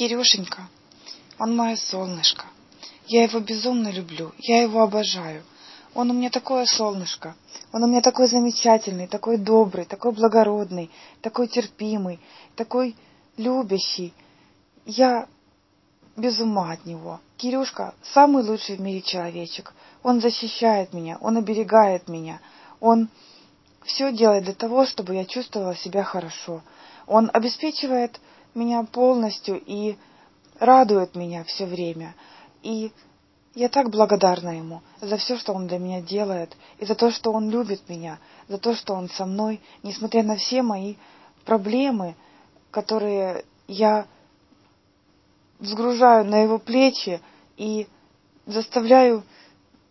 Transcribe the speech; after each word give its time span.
Кирюшенька, 0.00 0.66
он 1.38 1.54
мое 1.54 1.76
солнышко. 1.76 2.46
Я 3.06 3.24
его 3.24 3.38
безумно 3.38 3.88
люблю, 3.88 4.32
я 4.38 4.62
его 4.62 4.80
обожаю. 4.80 5.42
Он 5.92 6.10
у 6.10 6.14
меня 6.14 6.30
такое 6.30 6.64
солнышко, 6.64 7.36
он 7.70 7.84
у 7.84 7.86
меня 7.86 8.00
такой 8.00 8.26
замечательный, 8.26 9.08
такой 9.08 9.36
добрый, 9.36 9.84
такой 9.84 10.12
благородный, 10.12 10.90
такой 11.20 11.48
терпимый, 11.48 12.18
такой 12.56 12.96
любящий. 13.36 14.14
Я 14.86 15.28
без 16.16 16.40
ума 16.40 16.72
от 16.72 16.86
него. 16.86 17.20
Кирюшка 17.36 17.92
самый 18.02 18.42
лучший 18.42 18.76
в 18.76 18.80
мире 18.80 19.02
человечек. 19.02 19.74
Он 20.02 20.22
защищает 20.22 20.94
меня, 20.94 21.18
он 21.20 21.36
оберегает 21.36 22.08
меня, 22.08 22.40
он 22.80 23.10
все 23.84 24.14
делает 24.14 24.44
для 24.44 24.54
того, 24.54 24.86
чтобы 24.86 25.16
я 25.16 25.26
чувствовала 25.26 25.76
себя 25.76 26.04
хорошо. 26.04 26.62
Он 27.06 27.28
обеспечивает 27.34 28.18
меня 28.54 28.82
полностью 28.84 29.60
и 29.64 29.96
радует 30.58 31.14
меня 31.14 31.44
все 31.44 31.66
время. 31.66 32.14
И 32.62 32.92
я 33.54 33.68
так 33.68 33.90
благодарна 33.90 34.56
ему 34.56 34.82
за 35.00 35.16
все, 35.16 35.36
что 35.36 35.52
он 35.52 35.66
для 35.66 35.78
меня 35.78 36.00
делает, 36.00 36.56
и 36.78 36.84
за 36.84 36.94
то, 36.94 37.10
что 37.10 37.32
он 37.32 37.50
любит 37.50 37.88
меня, 37.88 38.18
за 38.48 38.58
то, 38.58 38.74
что 38.74 38.94
он 38.94 39.08
со 39.08 39.26
мной, 39.26 39.60
несмотря 39.82 40.22
на 40.22 40.36
все 40.36 40.62
мои 40.62 40.94
проблемы, 41.44 42.14
которые 42.70 43.44
я 43.66 44.06
взгружаю 45.58 46.24
на 46.24 46.42
его 46.42 46.58
плечи 46.58 47.20
и 47.56 47.86
заставляю 48.46 49.24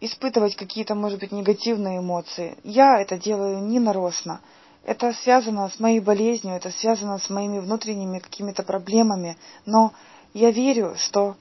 испытывать 0.00 0.56
какие-то, 0.56 0.94
может 0.94 1.20
быть, 1.20 1.30
негативные 1.30 1.98
эмоции. 1.98 2.56
Я 2.64 3.00
это 3.00 3.16
делаю 3.16 3.62
не 3.62 3.78
нарочно. 3.78 4.40
Это 4.84 5.12
связано 5.12 5.68
с 5.68 5.78
моей 5.78 6.00
болезнью, 6.00 6.56
это 6.56 6.70
связано 6.70 7.18
с 7.18 7.30
моими 7.30 7.60
внутренними 7.60 8.18
какими-то 8.18 8.62
проблемами. 8.62 9.36
Но 9.64 9.92
я 10.34 10.50
верю, 10.50 10.94
что 10.96 11.36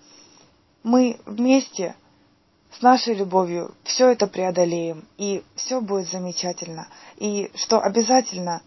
мы 0.84 1.20
вместе 1.26 1.96
с 2.72 2.82
нашей 2.82 3.16
любовью 3.16 3.74
все 3.84 4.10
это 4.10 4.28
преодолеем, 4.28 5.06
и 5.18 5.44
все 5.56 5.82
будет 5.82 6.10
замечательно, 6.10 6.88
и 7.18 7.52
что 7.56 7.80
обязательно 7.80 8.62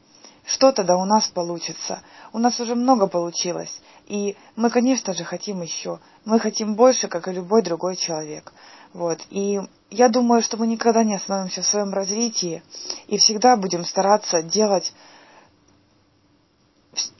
что-то 0.46 0.84
да 0.84 0.96
у 0.96 1.04
нас 1.04 1.26
получится. 1.28 2.02
У 2.32 2.38
нас 2.38 2.60
уже 2.60 2.74
много 2.74 3.06
получилось, 3.06 3.80
и 4.06 4.36
мы, 4.56 4.68
конечно 4.70 5.14
же, 5.14 5.24
хотим 5.24 5.62
еще. 5.62 6.00
Мы 6.24 6.38
хотим 6.38 6.74
больше, 6.74 7.08
как 7.08 7.28
и 7.28 7.32
любой 7.32 7.62
другой 7.62 7.96
человек. 7.96 8.52
Вот. 8.94 9.26
И 9.28 9.60
я 9.90 10.08
думаю, 10.08 10.40
что 10.40 10.56
мы 10.56 10.68
никогда 10.68 11.02
не 11.02 11.16
остановимся 11.16 11.62
в 11.62 11.66
своем 11.66 11.92
развитии 11.92 12.62
и 13.08 13.18
всегда 13.18 13.56
будем 13.56 13.84
стараться 13.84 14.40
делать 14.40 14.94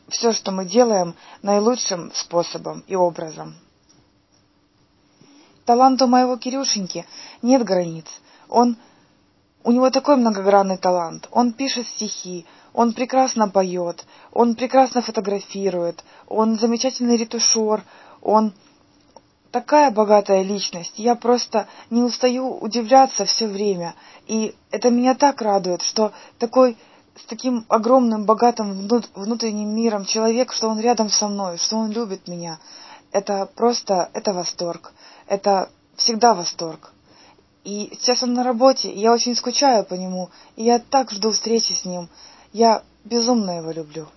все, 0.08 0.33
что 0.33 0.53
мы 0.53 0.64
делаем, 0.64 1.16
наилучшим 1.42 2.12
способом 2.14 2.84
и 2.86 2.94
образом. 2.94 3.56
Таланту 5.64 6.06
моего 6.06 6.36
Кирюшеньки 6.36 7.05
нет 7.42 7.64
границ. 7.64 8.06
Он, 8.48 8.77
у 9.64 9.72
него 9.72 9.91
такой 9.91 10.16
многогранный 10.16 10.77
талант. 10.77 11.27
Он 11.33 11.53
пишет 11.53 11.88
стихи, 11.88 12.47
он 12.72 12.92
прекрасно 12.92 13.48
поет, 13.48 14.05
он 14.31 14.55
прекрасно 14.55 15.03
фотографирует, 15.03 16.05
он 16.28 16.56
замечательный 16.56 17.16
ретушер, 17.16 17.83
он 18.22 18.53
такая 19.55 19.92
богатая 19.92 20.42
личность. 20.42 20.94
Я 20.97 21.14
просто 21.14 21.69
не 21.88 22.02
устаю 22.02 22.58
удивляться 22.58 23.24
все 23.24 23.47
время. 23.47 23.94
И 24.27 24.52
это 24.72 24.91
меня 24.91 25.14
так 25.14 25.41
радует, 25.41 25.80
что 25.83 26.12
такой 26.41 26.77
с 27.14 27.24
таким 27.27 27.64
огромным, 27.69 28.25
богатым 28.25 28.88
внутренним 29.14 29.69
миром 29.69 30.06
человек, 30.06 30.52
что 30.52 30.69
он 30.69 30.80
рядом 30.80 31.08
со 31.08 31.28
мной, 31.28 31.58
что 31.58 31.77
он 31.77 31.92
любит 31.92 32.27
меня. 32.27 32.58
Это 33.12 33.48
просто, 33.55 34.10
это 34.12 34.32
восторг. 34.32 34.92
Это 35.28 35.70
всегда 35.94 36.34
восторг. 36.34 36.92
И 37.62 37.92
сейчас 37.92 38.25
он 38.25 38.34
на 38.34 38.42
работе, 38.42 38.91
и 38.91 38.98
я 38.98 39.12
очень 39.12 39.36
скучаю 39.36 39.84
по 39.84 39.94
нему, 39.94 40.31
и 40.56 40.64
я 40.64 40.81
так 40.81 41.12
жду 41.12 41.31
встречи 41.31 41.75
с 41.75 41.84
ним. 41.84 42.09
Я 42.53 42.82
безумно 43.04 43.59
его 43.59 43.70
люблю. 43.70 44.09